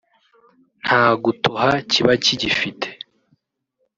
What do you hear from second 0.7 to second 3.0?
nta gutoha kiba kigifite